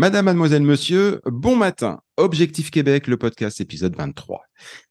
[0.00, 1.98] Madame, mademoiselle, monsieur, bon matin.
[2.18, 4.42] Objectif Québec, le podcast épisode 23.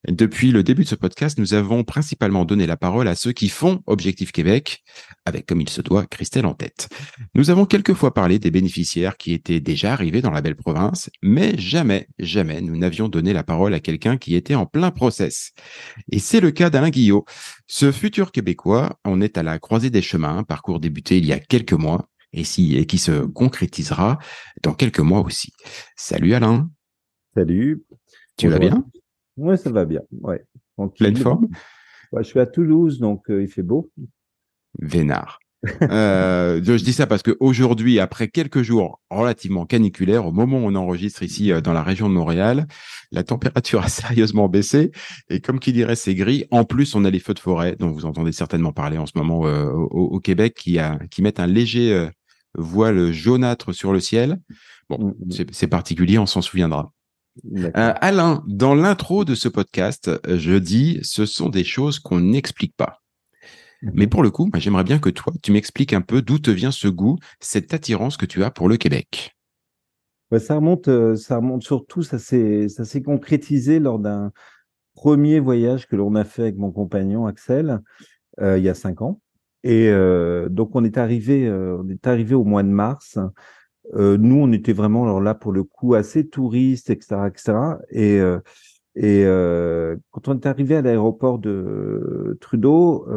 [0.09, 3.47] Depuis le début de ce podcast, nous avons principalement donné la parole à ceux qui
[3.47, 4.83] font Objectif Québec,
[5.23, 6.89] avec comme il se doit Christelle en tête.
[7.35, 11.57] Nous avons quelquefois parlé des bénéficiaires qui étaient déjà arrivés dans la belle province, mais
[11.57, 15.53] jamais, jamais nous n'avions donné la parole à quelqu'un qui était en plein process.
[16.11, 17.23] Et c'est le cas d'Alain Guillot.
[17.65, 21.39] Ce futur Québécois, on est à la croisée des chemins, parcours débuté il y a
[21.39, 24.19] quelques mois, et, si, et qui se concrétisera
[24.63, 25.51] dans quelques mois aussi.
[25.95, 26.69] Salut Alain.
[27.35, 27.83] Salut.
[28.37, 28.85] Tu vas bien?
[29.37, 30.01] Oui, ça va bien.
[30.21, 30.45] Ouais.
[30.95, 31.47] Pleine forme?
[32.15, 33.91] Je suis à Toulouse, donc euh, il fait beau.
[34.79, 35.39] Vénard.
[35.81, 40.75] euh, je dis ça parce qu'aujourd'hui, après quelques jours relativement caniculaires, au moment où on
[40.75, 42.67] enregistre ici euh, dans la région de Montréal,
[43.11, 44.91] la température a sérieusement baissé
[45.29, 46.45] et comme qui dirait, c'est gris.
[46.51, 49.13] En plus, on a les feux de forêt dont vous entendez certainement parler en ce
[49.15, 52.07] moment euh, au, au, Québec qui, a, qui mettent un léger
[52.57, 54.39] voile jaunâtre sur le ciel.
[54.89, 56.91] Bon, mm, c'est particulier, on s'en souviendra.
[57.55, 62.75] Euh, Alain, dans l'intro de ce podcast, je dis ce sont des choses qu'on n'explique
[62.75, 63.01] pas.
[63.83, 66.71] Mais pour le coup, j'aimerais bien que toi, tu m'expliques un peu d'où te vient
[66.71, 69.35] ce goût, cette attirance que tu as pour le Québec.
[70.39, 74.31] ça remonte, ça remonte surtout, ça s'est, ça s'est concrétisé lors d'un
[74.95, 77.81] premier voyage que l'on a fait avec mon compagnon Axel
[78.41, 79.21] euh, il y a cinq ans.
[79.67, 83.19] Et euh, donc on est arrivé, on est arrivé au mois de mars
[83.95, 87.53] euh, nous, on était vraiment alors là pour le coup assez touristes, etc., etc.
[87.91, 88.39] Et euh,
[88.95, 93.07] et euh, quand on est arrivé à l'aéroport de Trudeau,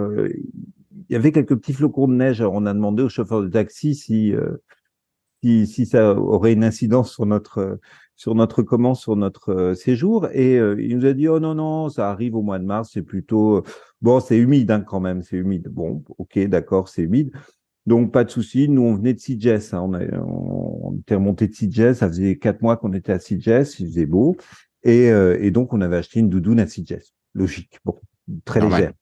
[1.09, 2.41] il y avait quelques petits flocons de neige.
[2.41, 4.35] Alors on a demandé au chauffeur de taxi si
[5.43, 7.79] si, si ça aurait une incidence sur notre
[8.17, 12.11] sur notre comment sur notre séjour et il nous a dit oh non non ça
[12.11, 13.63] arrive au mois de mars c'est plutôt
[14.03, 17.33] bon c'est humide hein, quand même c'est humide bon ok d'accord c'est humide
[17.87, 18.69] donc, pas de souci.
[18.69, 19.75] Nous, on venait de CJS.
[19.75, 19.83] Hein.
[19.83, 21.95] On, on, était remonté de CJS.
[21.95, 23.81] Ça faisait quatre mois qu'on était à CJS.
[23.81, 24.37] Il faisait beau.
[24.83, 27.15] Et, euh, et, donc, on avait acheté une doudoune à CJS.
[27.35, 27.79] Logique.
[27.85, 27.99] Bon,
[28.45, 28.93] très légère.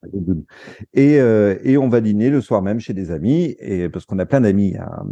[0.94, 3.56] Et, euh, et on va dîner le soir même chez des amis.
[3.58, 5.04] Et parce qu'on a plein d'amis à,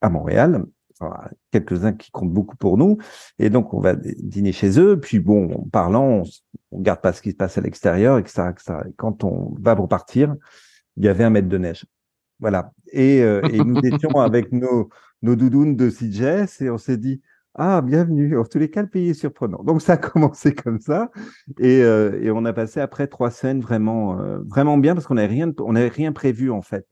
[0.00, 0.64] à Montréal.
[1.00, 2.98] Enfin, quelques-uns qui comptent beaucoup pour nous.
[3.38, 4.98] Et donc, on va dîner chez eux.
[4.98, 6.22] Puis, bon, en parlant, on,
[6.72, 8.74] on regarde pas ce qui se passe à l'extérieur, etc., etc.
[8.88, 10.34] Et quand on va pour partir,
[10.96, 11.86] il y avait un mètre de neige.
[12.40, 12.72] Voilà.
[12.92, 14.88] Et, euh, et nous étions avec nos,
[15.22, 17.20] nos doudounes de CJS et on s'est dit,
[17.54, 18.38] ah, bienvenue.
[18.38, 19.62] En tous les cas, le pays est surprenant.
[19.62, 21.10] Donc, ça a commencé comme ça.
[21.58, 25.14] Et, euh, et on a passé après trois scènes vraiment, euh, vraiment bien parce qu'on
[25.14, 26.86] n'avait rien, on n'avait rien prévu, en fait.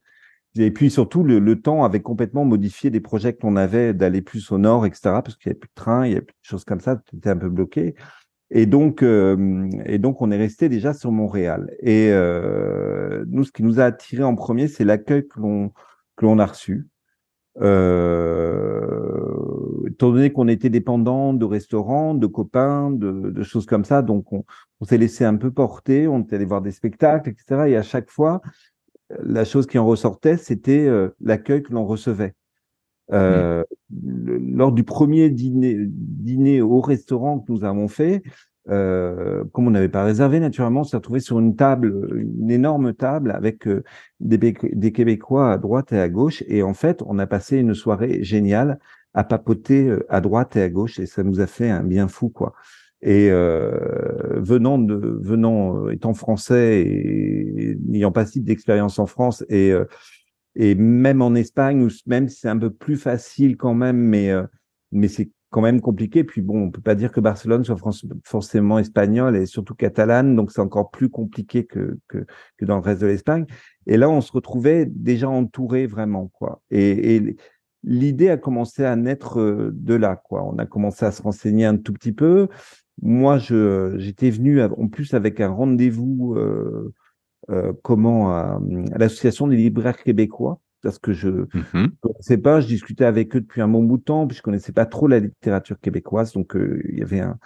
[0.58, 4.58] Et puis, surtout, le, temps avait complètement modifié des projets qu'on avait d'aller plus au
[4.58, 5.00] nord, etc.
[5.22, 6.96] Parce qu'il n'y avait plus de train, il y avait plus de choses comme ça.
[6.96, 7.94] Tout était un peu bloqué.
[8.50, 11.74] Et donc, euh, et donc, on est resté déjà sur Montréal.
[11.80, 15.72] Et euh, nous, ce qui nous a attiré en premier, c'est l'accueil que l'on
[16.16, 16.86] que l'on a reçu.
[17.60, 19.26] Euh,
[19.88, 24.44] étant donné qu'on était dépendant de restaurants, de copains, de, choses comme ça, donc on,
[24.80, 26.06] on s'est laissé un peu porter.
[26.06, 27.68] On était allé voir des spectacles, etc.
[27.68, 28.40] Et à chaque fois,
[29.22, 32.34] la chose qui en ressortait, c'était euh, l'accueil que l'on recevait.
[33.12, 33.62] Euh,
[33.92, 38.22] lors du premier dîner, dîner au restaurant que nous avons fait,
[38.68, 42.94] euh, comme on n'avait pas réservé, naturellement, on s'est retrouvé sur une table, une énorme
[42.94, 43.84] table avec euh,
[44.18, 46.42] des, des, Québécois à droite et à gauche.
[46.48, 48.80] Et en fait, on a passé une soirée géniale
[49.14, 52.28] à papoter à droite et à gauche et ça nous a fait un bien fou
[52.28, 52.52] quoi.
[53.06, 59.44] Et euh, venant de venant euh, étant français et n'ayant pas si d'expérience en France
[59.48, 59.84] et euh,
[60.56, 64.32] et même en Espagne où même c'est un peu plus facile quand même mais
[64.90, 66.24] mais c'est quand même compliqué.
[66.24, 67.78] Puis bon, on peut pas dire que Barcelone soit
[68.24, 72.26] forcément espagnol et surtout catalane, donc c'est encore plus compliqué que, que,
[72.56, 73.46] que dans le reste de l'Espagne.
[73.86, 76.60] Et là, on se retrouvait déjà entouré vraiment, quoi.
[76.70, 77.36] Et, et
[77.84, 80.44] l'idée a commencé à naître euh, de là, quoi.
[80.44, 82.48] On a commencé à se renseigner un tout petit peu.
[83.02, 86.94] Moi, je j'étais venu en plus avec un rendez-vous euh,
[87.50, 88.60] euh, comment à,
[88.92, 93.34] à l'association des libraires québécois parce que je ne mmh connaissais pas, je discutais avec
[93.34, 96.32] eux depuis un bon bout de temps, puis je connaissais pas trop la littérature québécoise,
[96.32, 97.38] donc euh, il y avait un,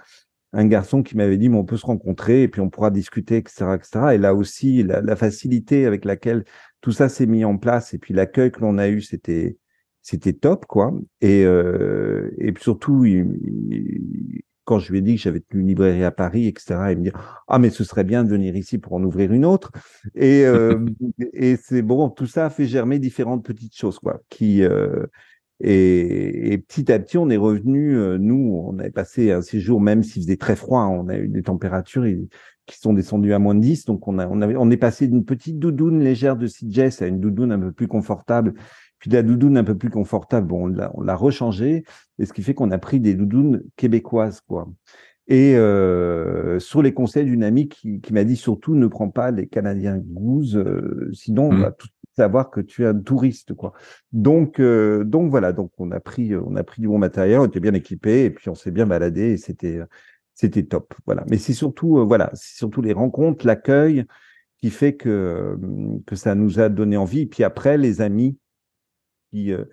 [0.52, 3.38] un garçon qui m'avait dit, mais on peut se rencontrer et puis on pourra discuter,
[3.38, 4.14] etc., etc.
[4.14, 6.44] Et là aussi, la, la facilité avec laquelle
[6.82, 9.56] tout ça s'est mis en place et puis l'accueil que l'on a eu, c'était
[10.02, 10.92] c'était top, quoi.
[11.20, 16.12] Et, euh, et surtout, il, quand je lui ai dit que j'avais une librairie à
[16.12, 17.12] Paris, etc., il me dit
[17.48, 19.72] ah mais ce serait bien de venir ici pour en ouvrir une autre.
[20.14, 20.78] Et, euh,
[21.32, 24.20] et c'est bon, tout ça a fait germer différentes petites choses, quoi.
[24.28, 25.06] Qui euh,
[25.58, 27.96] et, et, petit à petit, on est revenu.
[27.96, 31.26] Euh, nous, on avait passé un séjour, même s'il faisait très froid, on a eu
[31.26, 32.06] des températures
[32.66, 33.86] qui sont descendues à moins de 10.
[33.86, 37.08] Donc, on, a, on, avait, on est passé d'une petite doudoune légère de CJ à
[37.08, 38.54] une doudoune un peu plus confortable
[39.00, 41.84] puis la doudoune un peu plus confortable, bon, on l'a rechangé,
[42.18, 44.68] et ce qui fait qu'on a pris des doudounes québécoises, quoi.
[45.26, 49.30] Et euh, sur les conseils d'une amie qui, qui m'a dit surtout ne prends pas
[49.30, 51.62] les Canadiens Goose, euh, sinon on mmh.
[51.62, 53.72] va tout savoir que tu es un touriste, quoi.
[54.12, 57.46] Donc, euh, donc voilà, donc on a pris, on a pris du bon matériel, on
[57.46, 59.80] était bien équipé, et puis on s'est bien baladé, et c'était,
[60.34, 61.24] c'était top, voilà.
[61.30, 64.04] Mais c'est surtout, voilà, c'est surtout les rencontres, l'accueil
[64.58, 65.58] qui fait que
[66.06, 67.20] que ça nous a donné envie.
[67.20, 68.36] Et puis après, les amis
[69.30, 69.64] qui, euh,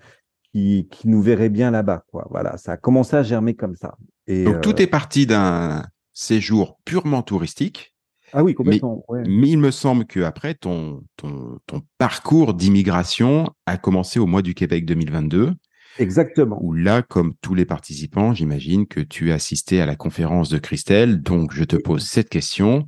[0.52, 2.04] qui, qui nous verrait bien là-bas.
[2.12, 2.28] Quoi.
[2.30, 3.96] Voilà, ça a commencé à germer comme ça.
[4.28, 5.84] Et, Donc tout euh, est parti d'un
[6.14, 7.94] séjour purement touristique.
[8.34, 9.06] Ah oui, complètement.
[9.14, 14.26] Mais, mais il me semble que après ton, ton, ton parcours d'immigration a commencé au
[14.26, 15.54] mois du Québec 2022.
[16.00, 16.60] Exactement.
[16.62, 20.58] Où là, comme tous les participants, j'imagine que tu as assisté à la conférence de
[20.58, 21.22] Christelle.
[21.22, 22.86] Donc, je te pose cette question.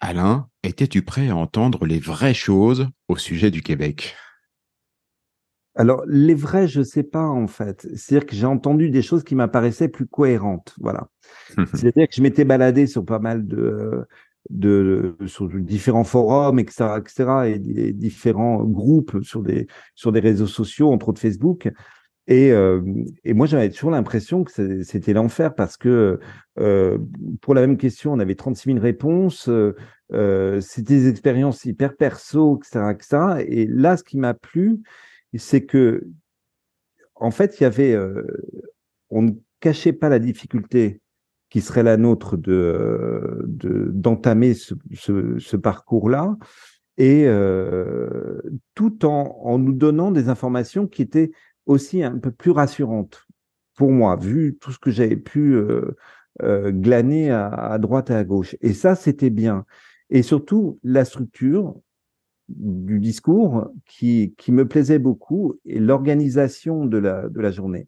[0.00, 4.14] Alain, étais-tu prêt à entendre les vraies choses au sujet du Québec?
[5.78, 7.86] Alors, les vrais, je sais pas, en fait.
[7.94, 10.74] C'est-à-dire que j'ai entendu des choses qui m'apparaissaient plus cohérentes.
[10.80, 11.08] Voilà.
[11.74, 14.04] C'est-à-dire que je m'étais baladé sur pas mal de,
[14.50, 20.90] de, sur différents forums, etc., etc., et, différents groupes sur des, sur des réseaux sociaux,
[20.90, 21.70] entre autres Facebook.
[22.26, 22.82] Et, euh,
[23.24, 26.18] et moi, j'avais toujours l'impression que c'était l'enfer parce que
[26.58, 26.98] euh,
[27.40, 29.48] pour la même question, on avait 36 000 réponses.
[29.48, 33.44] Euh, c'était des expériences hyper perso, etc., etc.
[33.46, 34.80] Et là, ce qui m'a plu,
[35.36, 36.08] c'est que,
[37.14, 38.24] en fait, il y avait, euh,
[39.10, 41.00] on ne cachait pas la difficulté
[41.50, 43.44] qui serait la nôtre de
[43.92, 46.36] d'entamer ce, parcours-là,
[46.96, 48.40] et euh,
[48.74, 51.30] tout en, en nous donnant des informations qui étaient
[51.66, 53.28] aussi un peu plus rassurantes
[53.78, 55.96] pour moi, vu tout ce que j'avais pu euh,
[56.42, 58.56] euh, glaner à, droite et à gauche.
[58.60, 59.64] Et ça, c'était bien.
[60.10, 61.76] Et surtout, la structure,
[62.48, 67.86] du discours qui, qui me plaisait beaucoup et l'organisation de la, de la journée.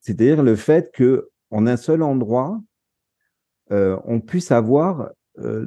[0.00, 2.62] C'est-à-dire le fait que en un seul endroit,
[3.72, 5.66] euh, on puisse avoir euh,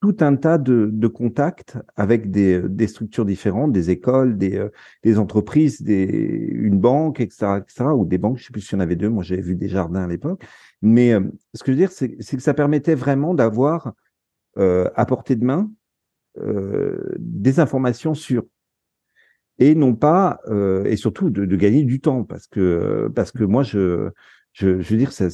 [0.00, 4.68] tout un tas de, de contacts avec des, des, structures différentes, des écoles, des, euh,
[5.02, 8.76] des entreprises, des, une banque, etc., etc., ou des banques, je sais plus s'il y
[8.76, 10.44] en avait deux, moi j'avais vu des jardins à l'époque.
[10.82, 11.14] Mais
[11.54, 13.94] ce que je veux dire, c'est que ça permettait vraiment d'avoir
[14.56, 15.70] à portée de main
[17.18, 18.44] des informations sûres.
[19.58, 23.42] Et non pas euh, et surtout de, de, gagner du temps parce que parce que
[23.44, 24.10] moi je
[24.52, 25.28] je, veux dire ça,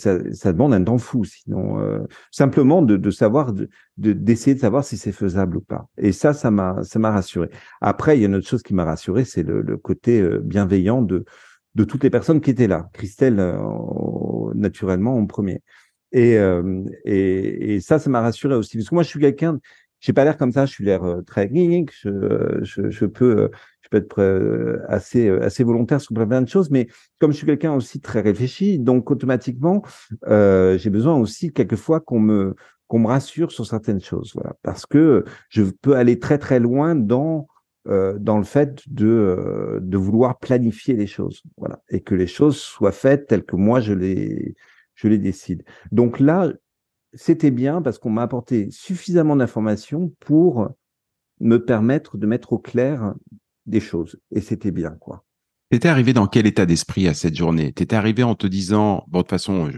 [0.53, 2.01] demande un temps fou sinon euh,
[2.33, 5.89] simplement de, de savoir de d'essayer de, savoir si c'est faisable ou pas.
[5.97, 7.49] Et ça ça m'a ça m'a rassuré.
[7.81, 11.03] Après il y a une autre chose qui m'a rassuré c'est le, côté euh, bienveillant
[11.03, 11.25] de
[11.75, 12.91] de toutes les personnes qui étaient là.
[12.93, 13.37] Christelle
[14.55, 15.63] naturellement en premier.
[16.13, 16.35] Et,
[17.07, 19.59] et, et ça ça m'a rassuré aussi parce que moi je suis quelqu'un
[20.03, 23.45] j'ai pas l'air comme ça, je suis l'air euh, très geek, je, je, je, peux
[23.45, 23.49] euh,
[23.81, 27.47] je peux être euh, assez assez volontaire sur plein de choses, mais comme je suis
[27.47, 29.83] quelqu'un aussi très réfléchi, donc automatiquement
[30.27, 32.55] euh, j'ai besoin aussi quelquefois qu'on me
[32.89, 36.95] qu'on me rassure sur certaines choses, voilà, parce que je peux aller très très loin
[36.97, 37.47] dans
[37.89, 42.57] euh, dans le fait de de vouloir planifier les choses, voilà, et que les choses
[42.59, 44.57] soient faites telles que moi je les
[44.95, 45.63] je les décide.
[45.91, 46.53] Donc là,
[47.15, 50.69] c'était bien parce qu'on m'a apporté suffisamment d'informations pour
[51.41, 53.15] me permettre de mettre au clair
[53.67, 54.19] des choses.
[54.31, 55.25] Et c'était bien, quoi.
[55.71, 57.73] T'étais arrivé dans quel état d'esprit à cette journée?
[57.73, 59.71] T'étais arrivé en te disant, bon, de toute façon,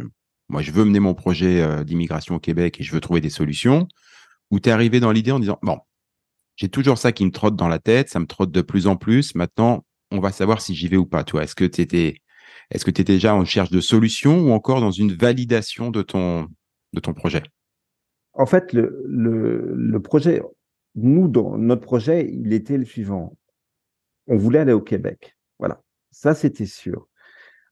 [0.49, 3.31] moi, je veux mener mon projet euh, d'immigration au Québec et je veux trouver des
[3.31, 3.87] solutions.
[4.51, 5.79] Ou t'es arrivé dans l'idée en disant, bon,
[6.57, 8.97] j'ai toujours ça qui me trotte dans la tête, ça me trotte de plus en
[8.97, 9.35] plus.
[9.35, 11.25] Maintenant, on va savoir si j'y vais ou pas.
[11.25, 12.21] Toi, est-ce que tu étais,
[13.05, 16.49] déjà en recherche de solutions ou encore dans une validation de ton,
[16.95, 17.43] de ton projet?
[18.35, 20.43] En fait, le, projet,
[20.95, 23.37] nous, dans notre projet, il était le suivant.
[24.27, 25.37] On voulait aller au Québec.
[25.59, 25.81] Voilà.
[26.11, 27.09] Ça, c'était sûr.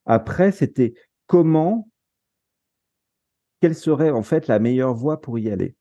[0.06, 0.94] Après, c'était
[1.26, 1.88] comment,
[3.60, 5.76] quelle serait en fait la meilleure voie pour y aller?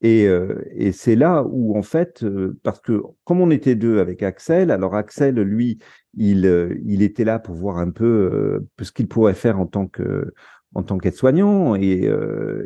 [0.00, 4.22] Et, euh, c'est là où, en fait, euh, parce que comme on était deux avec
[4.22, 5.80] Axel, alors Axel, lui,
[6.14, 9.88] il, euh, il était là pour voir un peu ce qu'il pourrait faire en tant
[9.88, 10.32] que
[10.74, 12.10] en tant qu'aide-soignant et,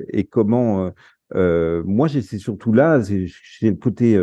[0.08, 0.92] et comment.
[1.34, 3.28] moi, j'étais surtout là, j'ai
[3.62, 4.16] le côté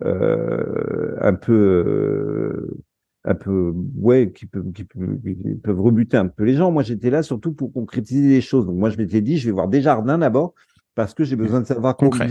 [0.00, 2.68] un peu
[3.24, 6.70] un peu, ouais, qui, peut, qui, peuvent rebuter un peu les gens.
[6.70, 8.66] Moi, j'étais là surtout pour concrétiser les choses.
[8.66, 10.54] Donc, moi, je m'étais dit, je vais voir des jardins d'abord
[10.94, 12.28] parce que j'ai besoin de savoir combien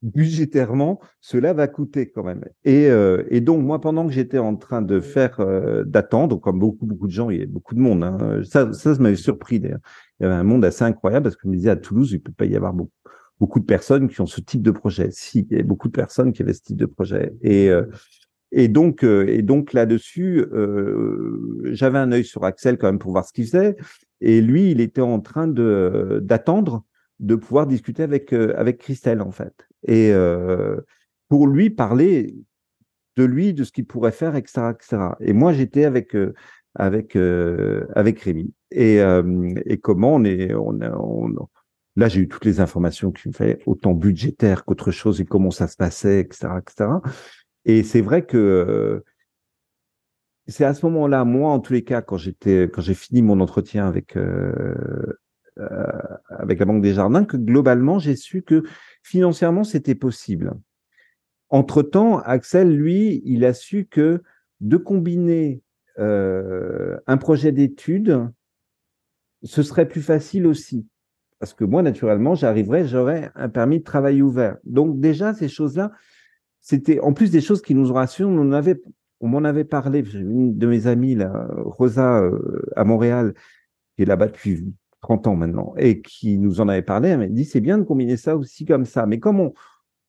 [0.00, 2.44] budgétairement cela va coûter quand même.
[2.64, 6.60] Et, euh, et donc, moi, pendant que j'étais en train de faire, euh, d'attendre, comme
[6.60, 8.04] beaucoup, beaucoup de gens, il y a beaucoup de monde.
[8.04, 9.80] Hein, ça, ça, ça m'avait surpris d'ailleurs.
[10.20, 12.20] Il y avait un monde assez incroyable parce que je me disais à Toulouse, il
[12.20, 12.74] peut pas y avoir
[13.38, 15.10] beaucoup de personnes qui ont ce type de projet.
[15.12, 17.32] Si, il y a beaucoup de personnes qui avaient ce type de projet.
[17.42, 17.86] Et, euh,
[18.68, 23.24] donc, euh, et donc là-dessus, euh, j'avais un œil sur Axel quand même pour voir
[23.24, 23.76] ce qu'il faisait.
[24.20, 26.84] Et lui, il était en train de d'attendre
[27.20, 29.68] de pouvoir discuter avec avec Christelle en fait.
[29.86, 30.12] Et
[31.28, 32.34] pour lui parler
[33.16, 34.96] de lui, de ce qu'il pourrait faire, etc., etc.
[35.20, 36.16] Et moi, j'étais avec
[36.78, 38.52] avec avec Rémi.
[38.70, 38.98] Et,
[39.66, 40.78] et comment on est on,
[41.98, 45.50] Là, j'ai eu toutes les informations qu'il me fallait, autant budgétaire qu'autre chose, et comment
[45.50, 46.90] ça se passait, etc., etc.
[47.64, 49.04] Et c'est vrai que euh,
[50.46, 53.40] c'est à ce moment-là, moi, en tous les cas, quand j'étais, quand j'ai fini mon
[53.40, 54.62] entretien avec euh,
[55.58, 55.86] euh,
[56.28, 58.62] avec la Banque des Jardins, que globalement, j'ai su que
[59.02, 60.54] financièrement, c'était possible.
[61.48, 64.22] Entre-temps, Axel, lui, il a su que
[64.60, 65.62] de combiner
[65.98, 68.28] un projet d'études,
[69.42, 70.86] ce serait plus facile aussi.
[71.38, 74.56] Parce que moi, naturellement, j'arriverais, j'aurais un permis de travail ouvert.
[74.64, 75.92] Donc déjà, ces choses-là,
[76.60, 78.28] c'était en plus des choses qui nous rassurent.
[78.28, 78.50] On
[79.20, 80.04] on m'en avait parlé.
[80.14, 83.34] Une de mes amies, là, Rosa, euh, à Montréal,
[83.96, 84.64] qui est là-bas depuis
[85.00, 87.10] 30 ans maintenant, et qui nous en avait parlé.
[87.10, 89.06] Elle m'a dit c'est bien de combiner ça aussi comme ça.
[89.06, 89.52] Mais comme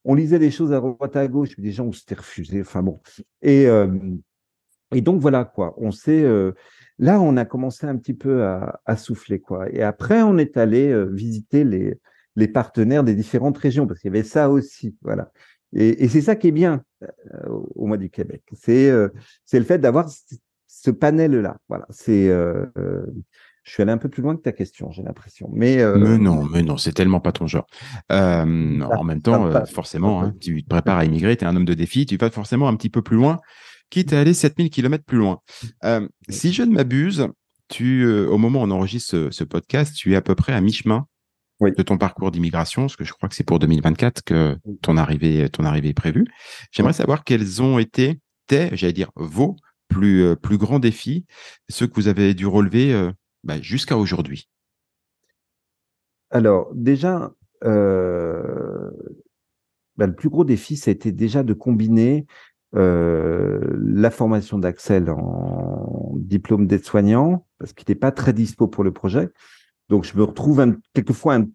[0.04, 2.62] on, lisait les choses à droite à gauche, des gens on s'était refusé.
[2.62, 3.00] Enfin bon.
[3.44, 3.88] Et, euh,
[4.94, 5.76] et donc voilà quoi.
[5.78, 6.54] On s'est euh,
[6.98, 9.70] là, on a commencé un petit peu à, à, souffler quoi.
[9.72, 12.00] Et après, on est allé visiter les
[12.36, 14.96] les partenaires des différentes régions parce qu'il y avait ça aussi.
[15.02, 15.32] Voilà.
[15.74, 17.08] Et, c'est ça qui est bien euh,
[17.76, 18.42] au mois du Québec.
[18.54, 19.10] C'est euh,
[19.46, 20.10] c'est le fait d'avoir
[20.68, 21.58] ce panel-là.
[21.68, 21.86] Voilà.
[21.90, 22.66] C'est euh,
[23.64, 25.48] je suis allé un peu plus loin que ta question, j'ai l'impression.
[25.54, 27.68] Mais, mais, non, mais non, c'est tellement pas ton genre.
[28.10, 31.76] en même temps, forcément, hein, tu te prépares à immigrer, tu es un homme de
[31.76, 33.38] défi, tu vas forcément un petit peu plus loin,
[33.90, 35.42] quitte à aller 7000 km plus loin.
[36.30, 37.28] si je ne m'abuse,
[37.68, 40.62] tu, au moment où on enregistre ce, ce, podcast, tu es à peu près à
[40.62, 41.06] mi-chemin
[41.62, 45.50] de ton parcours d'immigration, parce que je crois que c'est pour 2024 que ton arrivée,
[45.50, 46.26] ton arrivée est prévue.
[46.72, 49.58] J'aimerais savoir quels ont été tes, j'allais dire, vos
[49.90, 51.26] plus, euh, plus grands défis,
[51.68, 53.12] ceux que vous avez dû relever euh,
[53.44, 54.50] bah, jusqu'à aujourd'hui.
[56.30, 57.34] Alors, déjà,
[57.66, 58.90] euh,
[59.98, 62.26] bah, le plus gros défi, c'était déjà de combiner
[62.74, 69.30] la formation d'Axel en diplôme d'aide-soignant, parce qu'il n'était pas très dispo pour le projet.
[69.90, 71.48] Donc, je me retrouve quelquefois un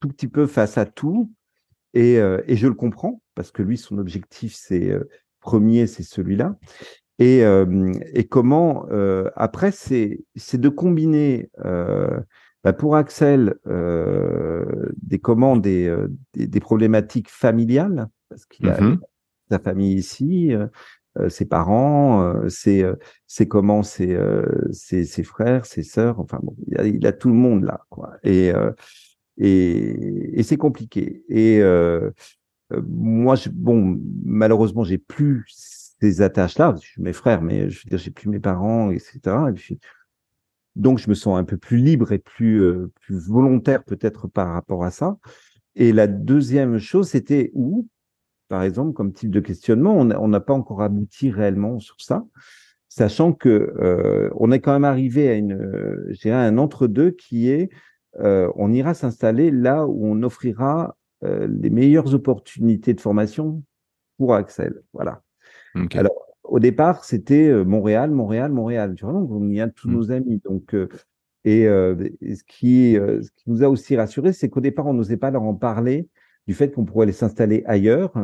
[0.00, 1.30] tout petit peu face à tout.
[1.94, 5.08] Et, euh, et je le comprends, parce que lui, son objectif, c'est euh,
[5.40, 6.56] premier, c'est celui-là.
[7.18, 8.86] Et, euh, et comment,
[9.36, 11.50] après, c'est de combiner
[12.62, 15.94] bah pour Axel des commandes, des,
[16.34, 18.98] des, problématiques familiales, parce qu'il a mm-hmm.
[19.50, 20.54] Sa famille ici,
[21.18, 22.94] euh, ses parents, euh, ses, euh,
[23.26, 24.16] ses comment, ses,
[24.70, 26.20] ses, ses, frères, ses sœurs.
[26.20, 28.12] Enfin bon, il a, tout le monde là, quoi.
[28.22, 28.52] Et
[29.38, 31.24] et, c'est compliqué.
[31.28, 31.60] Et
[32.86, 35.44] moi, je, bon, malheureusement, j'ai plus
[36.00, 36.76] ces attaches-là.
[36.80, 39.36] Je suis mes frères, mais je veux dire, j'ai plus mes parents, etc.
[40.76, 42.62] Donc, je me sens un peu plus libre et plus,
[43.00, 45.18] plus volontaire peut-être par rapport à ça.
[45.74, 47.88] Et la deuxième chose, c'était où
[48.50, 52.26] par exemple, comme type de questionnement, on n'a pas encore abouti réellement sur ça,
[52.88, 57.70] sachant que euh, on est quand même arrivé à une, euh, un entre-deux qui est,
[58.18, 63.62] euh, on ira s'installer là où on offrira les meilleures opportunités de formation
[64.16, 64.82] pour Axel.
[64.94, 65.22] Voilà.
[65.92, 68.94] Alors, au départ, c'était Montréal, Montréal, Montréal.
[68.96, 69.92] Tu vois, on y a tous mmh.
[69.92, 70.40] nos amis.
[70.42, 70.74] Donc,
[71.44, 75.30] et, ce, qui, ce qui nous a aussi rassuré, c'est qu'au départ, on n'osait pas
[75.30, 76.08] leur en parler
[76.46, 78.14] du fait qu'on pourrait aller s'installer ailleurs.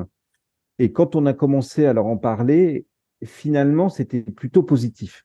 [0.78, 2.86] Et quand on a commencé à leur en parler,
[3.24, 5.24] finalement, c'était plutôt positif.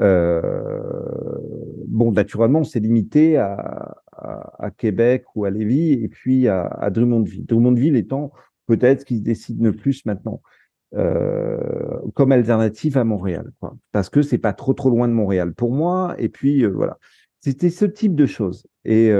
[0.00, 0.80] Euh,
[1.86, 4.00] bon, naturellement, on s'est limité à,
[4.78, 7.44] Québec ou à Lévis et puis à, Drummondville.
[7.44, 8.32] Drummondville étant
[8.66, 10.40] peut-être qui se décide le plus maintenant
[10.94, 13.50] euh, comme alternative à Montréal,
[13.92, 16.14] parce que c'est pas trop trop loin de Montréal pour moi.
[16.18, 16.98] Et puis euh, voilà,
[17.40, 18.66] c'était ce type de choses.
[18.84, 19.12] Et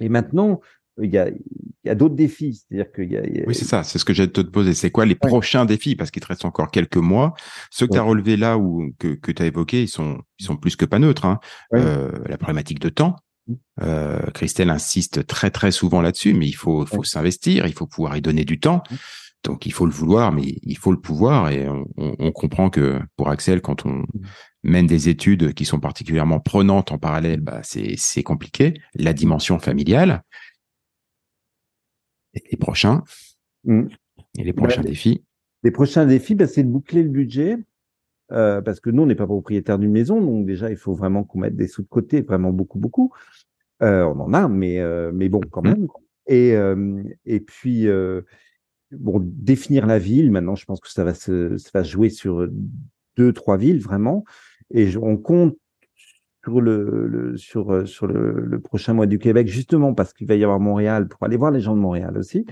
[0.00, 0.60] et maintenant,
[1.00, 2.54] il y a, il y a d'autres défis.
[2.68, 3.82] C'est-à-dire qu'il y a, Oui, c'est ça.
[3.82, 4.74] C'est ce que j'ai te poser.
[4.74, 5.96] C'est quoi les prochains défis?
[5.96, 7.34] Parce qu'il te reste encore quelques mois.
[7.70, 10.44] Ceux que tu as relevés là ou que, que tu as évoqués, ils sont, ils
[10.44, 11.24] sont plus que pas neutres.
[11.24, 11.40] Hein.
[11.74, 13.16] Euh, la problématique de temps.
[13.46, 13.54] Mmh.
[13.82, 18.16] Euh, Christelle insiste très très souvent là-dessus, mais il faut, faut s'investir, il faut pouvoir
[18.16, 18.82] y donner du temps.
[18.90, 18.94] Mmh.
[19.44, 21.50] Donc il faut le vouloir, mais il faut le pouvoir.
[21.50, 24.06] Et on, on comprend que pour Axel, quand on mmh.
[24.62, 28.74] mène des études qui sont particulièrement prenantes en parallèle, bah, c'est compliqué.
[28.94, 30.22] La dimension familiale,
[32.34, 33.04] et les prochains
[33.64, 33.86] mmh.
[34.38, 35.24] Et les prochains défis
[35.62, 37.58] Les prochains défis, bah, c'est de boucler le budget.
[38.30, 41.22] Euh, parce que nous, on n'est pas propriétaire d'une maison, donc déjà, il faut vraiment
[41.22, 43.12] qu'on mette des sous de côté, vraiment beaucoup, beaucoup.
[43.82, 45.68] Euh, on en a, mais, euh, mais bon, quand mmh.
[45.68, 45.88] même.
[46.28, 46.54] Et,
[47.26, 47.88] et puis,
[48.92, 50.30] bon, définir la ville.
[50.30, 52.48] Maintenant, je pense que ça va se, ça va jouer sur
[53.16, 54.24] deux, trois villes, vraiment.
[54.70, 55.58] Et on compte
[56.44, 60.34] sur le, sur euh, sur le, le, prochain mois du Québec justement parce qu'il va
[60.34, 62.44] y avoir Montréal pour aller voir les gens de Montréal aussi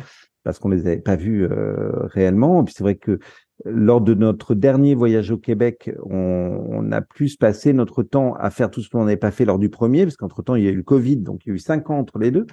[0.44, 2.62] parce qu'on les avait pas vus euh, réellement.
[2.62, 3.18] Et puis c'est vrai que
[3.64, 8.50] lors de notre dernier voyage au Québec, on, on, a plus passé notre temps à
[8.50, 10.68] faire tout ce qu'on n'avait pas fait lors du premier parce qu'entre temps il y
[10.68, 12.46] a eu le Covid, donc il y a eu cinq ans entre les deux.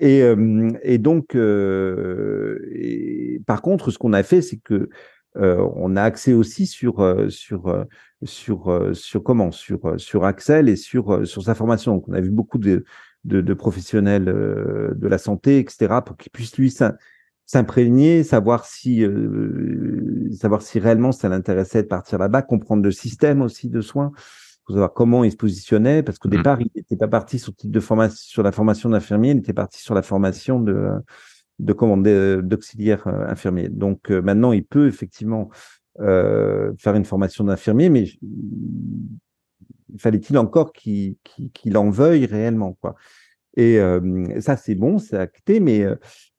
[0.00, 4.88] Et, euh, et donc, et, par contre, ce qu'on a fait, c'est que
[5.36, 7.84] euh, on a accès aussi sur euh, sur euh,
[8.22, 9.50] sur sur comment?
[9.50, 11.94] Sur sur Axel et sur sur sa formation.
[11.94, 12.84] Donc, on a vu beaucoup de
[13.24, 16.72] de, de professionnels de la santé, etc., pour qu'il puisse lui
[17.46, 19.04] s'imprégner, savoir si
[20.32, 24.12] savoir si réellement ça l'intéressait de partir là-bas, comprendre le système aussi de soins,
[24.66, 26.32] pour savoir comment il se positionnait, parce qu'au mmh.
[26.32, 29.54] départ il n'était pas parti sur type de formation sur la formation d'infirmier, il était
[29.54, 30.90] parti sur la formation de
[31.58, 33.68] de commander euh, d'auxiliaire euh, infirmier.
[33.68, 35.50] Donc euh, maintenant, il peut effectivement
[35.96, 38.06] faire une formation d'infirmier, mais
[39.96, 41.16] fallait-il encore qu'il
[41.76, 42.96] en veuille réellement, quoi.
[43.56, 43.78] Et
[44.40, 45.86] ça, c'est bon, c'est acté, mais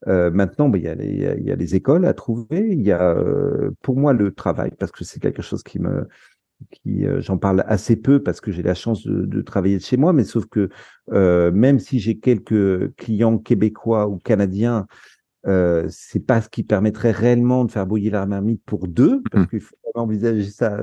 [0.05, 2.67] maintenant, bah, il y, a les écoles à trouver.
[2.69, 3.15] Il y a,
[3.81, 6.05] pour moi, le travail, parce que c'est quelque chose qui me,
[6.71, 9.97] qui j'en parle assez peu parce que j'ai la chance de, de, travailler de chez
[9.97, 10.69] moi, mais sauf que
[11.11, 14.87] même si j'ai quelques clients québécois ou canadiens
[15.47, 19.45] euh, c'est pas ce qui permettrait réellement de faire bouillir la marmite pour deux, parce
[19.45, 19.49] mmh.
[19.49, 20.79] qu'il faut envisager ça,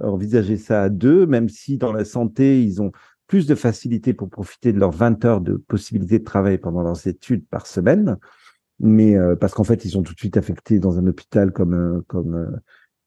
[0.00, 2.92] envisager ça à deux, même si dans la santé, ils ont
[3.26, 7.06] plus de facilité pour profiter de leurs 20 heures de possibilité de travail pendant leurs
[7.06, 8.18] études par semaine,
[8.80, 11.74] mais euh, parce qu'en fait, ils sont tout de suite affectés dans un hôpital comme
[11.74, 12.50] euh, comme euh,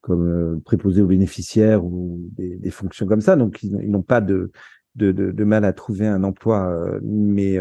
[0.00, 4.50] comme préposés aux bénéficiaires ou des, des, fonctions comme ça, donc ils, n'ont pas de,
[4.94, 7.58] de, de, de mal à trouver un emploi, mais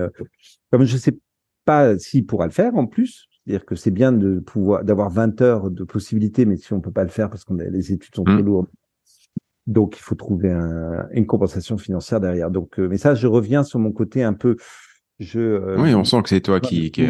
[0.71, 1.17] comme je sais
[1.65, 3.28] pas s'il pourra le faire en plus.
[3.45, 6.91] C'est-à-dire que c'est bien de pouvoir d'avoir 20 heures de possibilités, mais si on peut
[6.91, 8.45] pas le faire parce que les études sont très mmh.
[8.45, 8.67] lourdes,
[9.69, 10.52] donc il faut trouver
[11.12, 12.49] une compensation financière derrière.
[12.49, 14.58] Donc, euh, mais ça, je reviens sur mon côté un peu.
[15.19, 17.06] Je, euh, oui, on sent que c'est toi qui, qui,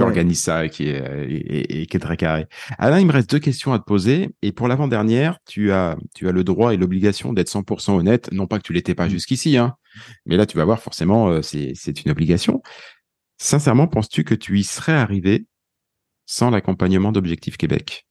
[0.00, 2.46] organise ça et qui est, et, qui est très carré.
[2.78, 4.30] Alain, il me reste deux questions à te poser.
[4.42, 8.30] Et pour l'avant-dernière, tu as, tu as le droit et l'obligation d'être 100% honnête.
[8.32, 9.10] Non pas que tu l'étais pas mmh.
[9.10, 9.76] jusqu'ici, hein,
[10.26, 12.62] mais là, tu vas voir, forcément, euh, c'est une obligation.
[13.38, 15.46] Sincèrement, penses-tu que tu y serais arrivé
[16.26, 18.06] sans l'accompagnement d'Objectif Québec?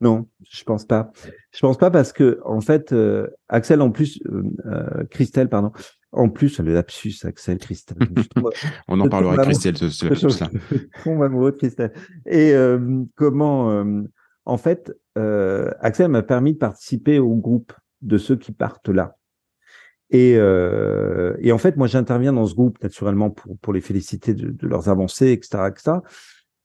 [0.00, 1.12] Non, je pense pas.
[1.52, 5.70] Je pense pas parce que en fait, euh, Axel en plus, euh, Christelle, pardon,
[6.12, 7.96] en plus le lapsus, Axel, Christelle.
[8.88, 10.50] On en parlera avec Christelle ce, ce lapsus-là.
[11.24, 11.92] amoureux de Christelle.
[12.26, 12.54] Et
[13.16, 13.84] comment,
[14.44, 17.72] en fait, Axel m'a permis de participer au groupe
[18.02, 19.16] de ceux qui partent là.
[20.12, 24.34] Et, euh, et en fait, moi, j'interviens dans ce groupe naturellement pour, pour les féliciter
[24.34, 25.92] de, de leurs avancées, etc., etc.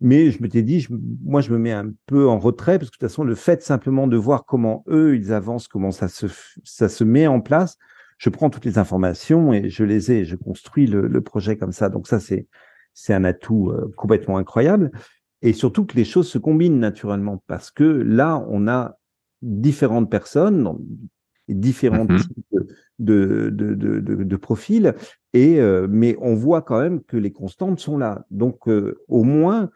[0.01, 2.97] Mais je m'étais dit, je, moi, je me mets un peu en retrait parce que
[2.97, 6.27] de toute façon, le fait simplement de voir comment eux, ils avancent, comment ça se,
[6.65, 7.77] ça se met en place,
[8.17, 11.71] je prends toutes les informations et je les ai, je construis le, le projet comme
[11.71, 11.89] ça.
[11.89, 12.47] Donc ça, c'est,
[12.93, 14.91] c'est un atout euh, complètement incroyable.
[15.43, 18.97] Et surtout que les choses se combinent naturellement parce que là, on a
[19.43, 20.67] différentes personnes,
[21.47, 22.59] différents mmh types
[22.97, 24.95] de, de, de, de, profils,
[25.33, 28.25] et, euh, mais on voit quand même que les constantes sont là.
[28.31, 29.69] Donc, euh, au moins,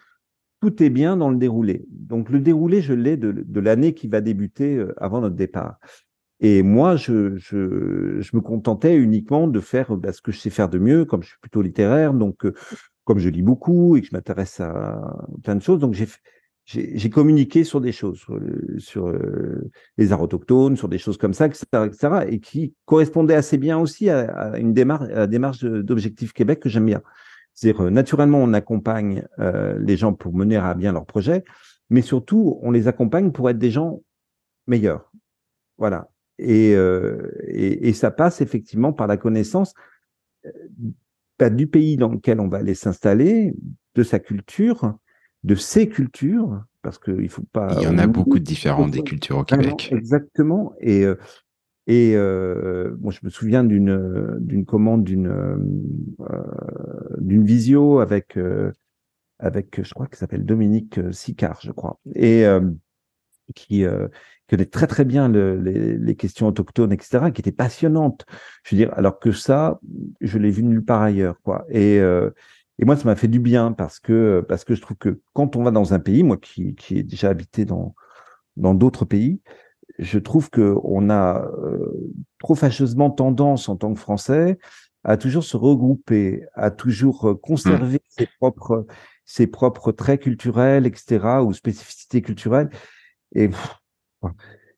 [0.60, 1.86] tout est bien dans le déroulé.
[1.92, 5.80] Donc le déroulé, je l'ai de, l'année qui va débuter avant notre départ.
[6.42, 10.50] Et moi, je, je, je me contentais uniquement de faire bah, ce que je sais
[10.50, 12.54] faire de mieux, comme je suis plutôt littéraire, donc euh,
[13.04, 16.08] comme je lis beaucoup et que je m'intéresse à plein de choses, donc j'ai
[16.66, 18.24] j'ai communiqué sur des choses,
[18.78, 23.36] sur, euh, les arts autochtones, sur des choses comme ça, etc., etc., et qui correspondaient
[23.36, 27.02] assez bien aussi à, une démarche, à la démarche d'Objectif Québec que j'aime bien.
[27.54, 31.44] C'est-à-dire, euh, naturellement, on accompagne les gens pour mener à bien leur projet,
[31.90, 34.02] mais surtout, on les accompagne pour être des gens
[34.66, 35.12] meilleurs.
[35.78, 36.11] Voilà.
[36.42, 39.74] Et, euh, et, et, ça passe effectivement par la connaissance
[41.38, 43.54] bah, du pays dans lequel on va aller s'installer,
[43.96, 44.98] de sa culture,
[45.44, 47.76] de ses cultures, parce qu'il faut pas.
[47.78, 49.90] Il y en a beaucoup de différentes des cultures au Québec.
[49.92, 50.74] Exactement.
[50.80, 51.06] Et,
[51.88, 55.58] et euh, bon, je me souviens d'une d'une commande d'une euh,
[57.18, 58.72] d'une visio avec euh,
[59.40, 62.46] avec je crois qu'il s'appelle Dominique Sicard, je crois, et
[63.56, 63.84] qui
[64.52, 68.26] connaît très très bien le, les, les, questions autochtones, etc., qui était passionnante.
[68.64, 69.80] Je veux dire, alors que ça,
[70.20, 71.66] je l'ai vu nulle part ailleurs, quoi.
[71.70, 72.00] Et
[72.82, 75.56] et moi, ça m'a fait du bien parce que parce que je trouve que quand
[75.56, 77.94] on va dans un pays, moi qui qui ai déjà habité dans
[78.58, 79.40] dans d'autres pays,
[80.00, 84.58] je trouve que on a euh, trop fâcheusement tendance en tant que Français
[85.04, 88.10] à toujours se regrouper, à toujours euh, conserver mmh.
[88.10, 88.88] ses propres
[89.26, 91.44] ses propres traits culturels, etc.
[91.46, 92.70] ou spécificités culturelles.
[93.36, 93.50] Et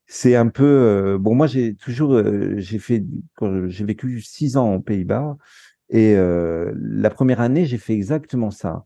[0.07, 1.35] c'est un peu euh, bon.
[1.35, 2.21] Moi, j'ai toujours
[2.57, 3.03] j'ai fait
[3.67, 5.37] j'ai vécu six ans aux Pays-Bas
[5.89, 8.85] et la première année, j'ai fait exactement ça.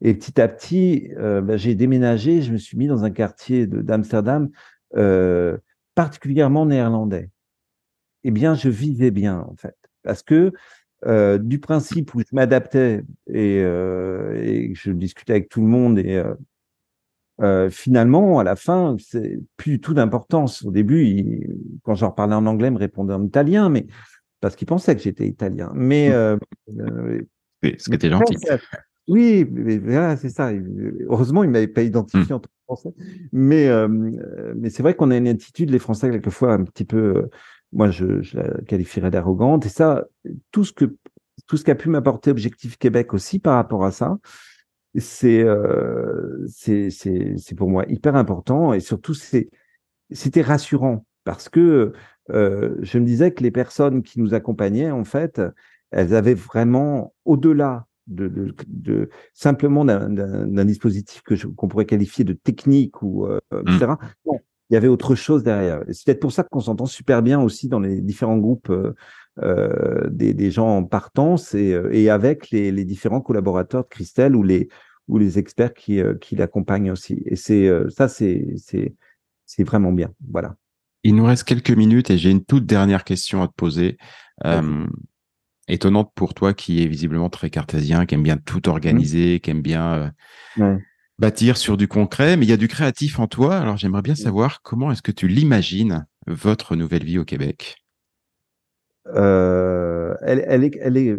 [0.00, 2.42] Et petit à petit, ben, j'ai déménagé.
[2.42, 4.50] Je me suis mis dans un quartier d'Amsterdam
[4.96, 5.58] euh,
[5.94, 7.30] particulièrement néerlandais,
[8.24, 9.76] eh bien, je vivais bien, en fait.
[10.02, 10.52] Parce que
[11.06, 16.16] euh, du principe où je m'adaptais et, euh, je discutais avec tout le monde et
[16.16, 16.34] euh,
[17.42, 20.64] euh finalement, à la fin, c'est plus du tout d'importance.
[20.64, 21.46] Au début, il,
[21.82, 23.86] quand j'en parlais en anglais, il me répondait en italien, mais
[24.40, 25.70] parce qu'il pensait que j'étais italien.
[25.74, 26.36] Mais euh,
[27.62, 28.36] oui, ce qui était gentil.
[29.08, 29.44] Oui,
[29.82, 30.52] voilà, c'est ça.
[31.08, 32.36] Heureusement, il m'avait pas identifié mmh.
[32.36, 32.94] en tant que français.
[33.32, 37.16] Mais, euh, mais c'est vrai qu'on a une attitude, les Français, quelquefois, un petit peu,
[37.16, 37.30] euh,
[37.72, 39.66] moi, je, je, la qualifierais d'arrogante.
[39.66, 40.04] Et ça,
[40.52, 40.96] tout ce que,
[41.46, 44.18] tout ce qu'a pu m'apporter Objectif Québec aussi par rapport à ça,
[45.00, 48.72] c'est, euh, c'est, c'est, c'est pour moi hyper important.
[48.72, 49.48] Et surtout, c'est,
[50.10, 51.92] c'était rassurant parce que
[52.30, 55.40] euh, je me disais que les personnes qui nous accompagnaient, en fait,
[55.90, 62.32] elles avaient vraiment, au-delà de, de, de simplement d'un dispositif que qu'on pourrait qualifier de
[62.32, 63.92] technique ou euh, etc.
[64.26, 65.82] Non, il y avait autre chose derrière.
[65.90, 68.72] C'est peut-être pour ça qu'on s'entend super bien aussi dans les différents groupes
[69.40, 73.88] euh, des, des, gens en partance et, euh, et avec les, les, différents collaborateurs de
[73.88, 74.68] Christelle ou les
[75.08, 77.22] ou les experts qui, euh, qui l'accompagnent aussi.
[77.26, 78.94] Et c'est ça, c'est
[79.60, 80.12] vraiment bien.
[80.30, 80.54] Voilà.
[81.04, 83.96] Il nous reste quelques minutes et j'ai une toute dernière question à te poser.
[84.44, 84.86] Euh,
[85.68, 89.62] étonnante pour toi qui est visiblement très cartésien, qui aime bien tout organiser, qui aime
[89.62, 90.12] bien
[90.60, 90.78] euh,
[91.18, 93.58] bâtir sur du concret, mais il y a du créatif en toi.
[93.58, 97.81] Alors j'aimerais bien savoir comment est-ce que tu l'imagines, votre nouvelle vie au Québec?
[99.08, 101.18] Euh, elle, elle, est, elle est,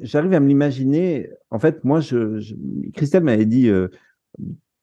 [0.00, 1.30] j'arrive à me l'imaginer.
[1.50, 2.54] En fait, moi, je, je
[2.94, 3.88] Christelle m'avait dit, euh,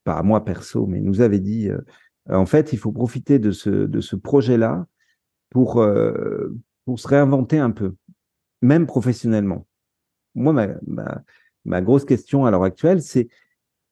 [0.03, 1.81] pas à moi perso, mais nous avait dit, euh,
[2.29, 4.87] en fait, il faut profiter de ce, de ce projet-là
[5.49, 7.95] pour, euh, pour se réinventer un peu
[8.61, 9.65] même professionnellement.
[10.35, 11.23] Moi, ma, ma,
[11.65, 13.29] ma grosse question à l'heure actuelle, c'est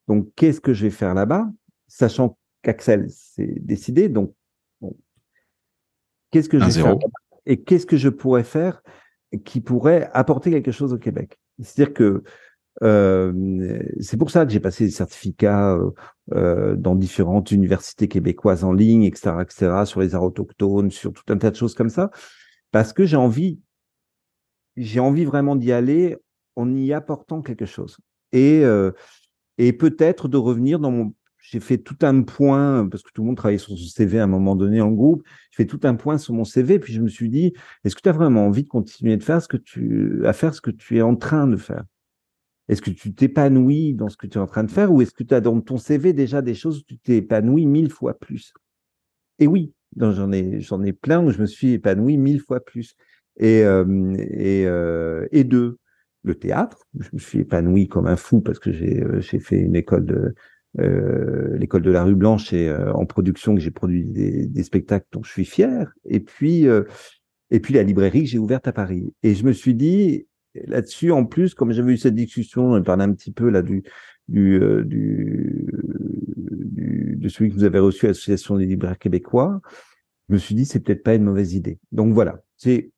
[0.08, 1.50] donc qu'est-ce que je vais faire là-bas,
[1.88, 4.08] sachant qu'Axel s'est décidé.
[4.08, 4.34] Donc,
[4.82, 4.96] bon,
[6.32, 6.98] qu'est-ce que je vais faire
[7.48, 8.84] et qu'est-ce que je pourrais faire
[9.44, 11.40] qui pourrait apporter quelque chose au Québec?
[11.62, 12.24] C'est-à-dire que
[12.84, 15.90] euh, c'est pour ça que j'ai passé des certificats euh,
[16.34, 21.24] euh, dans différentes universités québécoises en ligne, etc., etc., sur les arts autochtones, sur tout
[21.30, 22.12] un tas de choses comme ça,
[22.72, 23.60] parce que j'ai envie
[24.78, 26.18] j'ai envie vraiment d'y aller
[26.56, 27.98] en y apportant quelque chose.
[28.32, 28.92] Et, euh,
[29.58, 31.14] et peut-être de revenir dans mon.
[31.50, 34.26] J'ai fait tout un point, parce que tout le monde travaillait sur son CV à
[34.26, 35.24] un moment donné en groupe.
[35.52, 37.54] J'ai fait tout un point sur mon CV, puis je me suis dit,
[37.86, 40.54] est-ce que tu as vraiment envie de continuer de faire ce que tu, à faire
[40.54, 41.86] ce que tu es en train de faire?
[42.68, 45.14] Est-ce que tu t'épanouis dans ce que tu es en train de faire ou est-ce
[45.14, 48.20] que tu as dans ton CV déjà des choses où tu t'es épanoui mille fois
[48.20, 48.54] plus?
[49.40, 52.98] Et oui, j'en ai, j'en ai plein où je me suis épanoui mille fois plus
[53.38, 55.78] et, euh, et, euh, et deux,
[56.24, 56.86] le théâtre.
[57.00, 60.06] Je me suis épanoui comme un fou parce que j'ai euh, j'ai fait une école
[60.06, 60.36] de
[60.76, 65.24] l'école de la rue Blanche et en production que j'ai produit des, des, spectacles dont
[65.24, 65.92] je suis fier.
[66.06, 66.68] Et puis
[67.50, 69.14] et puis la librairie que j'ai ouverte à Paris.
[69.24, 70.28] Et je me suis dit
[70.66, 73.84] là-dessus, en plus, comme j'avais eu cette discussion, on parlait un petit peu là du
[74.28, 75.70] du, euh, du,
[76.36, 79.62] du, de celui que vous avez reçu à l'Association des libraires québécois,
[80.28, 81.80] je me suis dit c'est peut-être pas une mauvaise idée.
[81.92, 82.92] Donc voilà, c'est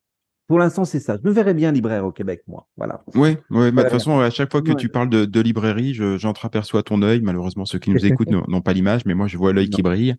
[0.49, 1.15] pour l'instant, c'est ça.
[1.23, 2.67] Je me verrais bien libraire au Québec, moi.
[2.75, 3.03] Voilà.
[3.13, 5.93] Oui, ouais, bah, de toute façon, à chaque fois que tu parles de, de librairie,
[5.93, 7.21] j'entreaperçois ton œil.
[7.21, 10.15] Malheureusement, ceux qui nous écoutent n'ont pas l'image, mais moi, je vois l'œil qui brille.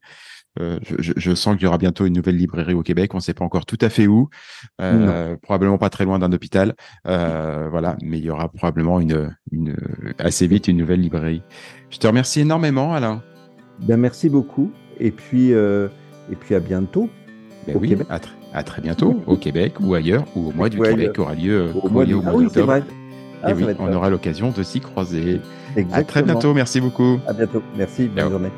[0.59, 3.12] Euh, je, je, sens qu'il y aura bientôt une nouvelle librairie au Québec.
[3.14, 4.29] On ne sait pas encore tout à fait où.
[4.81, 6.75] Euh, probablement pas très loin d'un hôpital.
[7.07, 9.77] Euh, voilà, mais il y aura probablement une, une,
[10.19, 11.43] assez vite une nouvelle librairie.
[11.90, 13.23] Je te remercie énormément, Alain.
[13.81, 14.71] Ben, merci beaucoup.
[14.99, 17.09] Et puis, et puis à bientôt.
[17.66, 18.07] Ben oui, Québec.
[18.11, 18.21] À,
[18.53, 21.89] à très bientôt au Québec ou ailleurs, ou au mois du Québec aura lieu au
[21.89, 22.15] mois, du...
[22.15, 22.77] au mois ah oui, d'octobre.
[22.77, 22.83] et
[23.43, 25.41] ah, oui, on aura l'occasion de s'y croiser.
[25.77, 25.95] Exactement.
[25.95, 27.21] À très bientôt, merci beaucoup.
[27.27, 28.31] À bientôt, merci, bonne Ciao.
[28.31, 28.51] journée.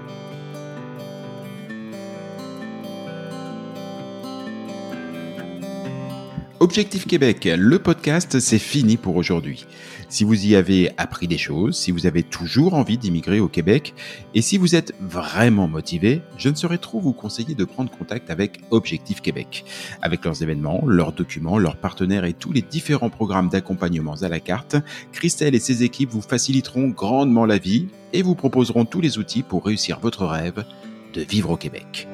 [6.62, 9.66] Objectif Québec, le podcast, c'est fini pour aujourd'hui.
[10.08, 13.94] Si vous y avez appris des choses, si vous avez toujours envie d'immigrer au Québec,
[14.32, 18.30] et si vous êtes vraiment motivé, je ne saurais trop vous conseiller de prendre contact
[18.30, 19.64] avec Objectif Québec.
[20.02, 24.38] Avec leurs événements, leurs documents, leurs partenaires et tous les différents programmes d'accompagnement à la
[24.38, 24.76] carte,
[25.10, 29.42] Christelle et ses équipes vous faciliteront grandement la vie et vous proposeront tous les outils
[29.42, 30.64] pour réussir votre rêve
[31.12, 32.06] de vivre au Québec.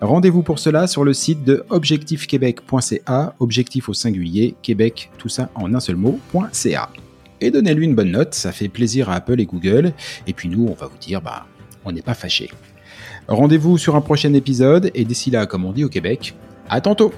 [0.00, 5.74] Rendez-vous pour cela sur le site de objectifquebec.ca, objectif au singulier, Québec, tout ça en
[5.74, 6.88] un seul mot.ca.
[7.42, 9.92] Et donnez-lui une bonne note, ça fait plaisir à Apple et Google.
[10.26, 11.46] Et puis nous, on va vous dire, bah,
[11.84, 12.50] on n'est pas fâchés.
[13.28, 16.34] Rendez-vous sur un prochain épisode, et d'ici là, comme on dit au Québec,
[16.70, 17.12] à tantôt!